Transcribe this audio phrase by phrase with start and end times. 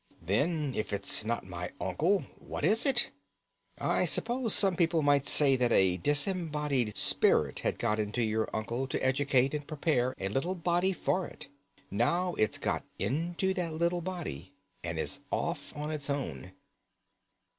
[0.19, 3.11] "Then if it's not my uncle, what is it?"
[3.77, 9.05] "I suppose some people might say that a disembodied spirit had got your uncle to
[9.05, 11.49] educate and prepare a little body for it.
[11.91, 14.51] Now it's got into that little body
[14.83, 16.53] and is off on its own."